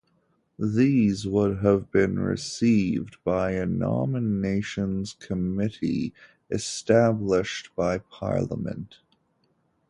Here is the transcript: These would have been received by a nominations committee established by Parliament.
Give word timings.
These 0.57 1.27
would 1.27 1.59
have 1.59 1.91
been 1.91 2.17
received 2.17 3.17
by 3.23 3.51
a 3.51 3.67
nominations 3.67 5.13
committee 5.13 6.15
established 6.49 7.69
by 7.75 7.99
Parliament. 7.99 8.95